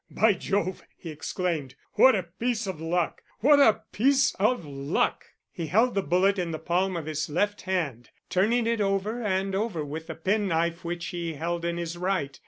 "By 0.09 0.33
Jove!" 0.33 0.81
he 0.97 1.11
exclaimed. 1.11 1.75
"What 1.93 2.15
a 2.15 2.23
piece 2.23 2.65
of 2.65 2.81
luck! 2.81 3.21
What 3.41 3.59
a 3.59 3.83
piece 3.91 4.33
of 4.39 4.65
luck!" 4.65 5.25
He 5.51 5.67
held 5.67 5.93
the 5.93 6.01
bullet 6.01 6.39
in 6.39 6.49
the 6.49 6.57
palm 6.57 6.97
of 6.97 7.05
his 7.05 7.29
left 7.29 7.61
hand, 7.69 8.09
turning 8.27 8.65
it 8.65 8.81
over 8.81 9.21
and 9.21 9.53
over 9.53 9.85
with 9.85 10.07
the 10.07 10.15
penknife 10.15 10.83
which 10.83 11.05
he 11.09 11.33
held 11.35 11.63
in 11.63 11.77
his 11.77 11.99
right. 11.99 12.39